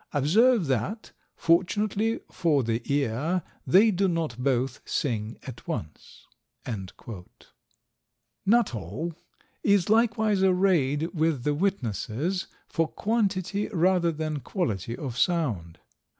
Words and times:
Observe 0.13 0.65
that, 0.65 1.11
fortunately 1.35 2.19
for 2.31 2.63
the 2.63 2.81
ear, 2.91 3.43
they 3.67 3.91
do 3.91 4.07
not 4.07 4.35
both 4.39 4.81
sing 4.83 5.37
at 5.45 5.67
once!" 5.67 6.25
Nuttall 8.43 9.13
is 9.61 9.91
likewise 9.91 10.41
arrayed 10.41 11.13
with 11.13 11.43
the 11.43 11.53
witnesses 11.53 12.47
for 12.67 12.87
quantity 12.87 13.67
rather 13.67 14.11
than 14.11 14.39
quality 14.39 14.97
of 14.97 15.19
sound. 15.19 15.77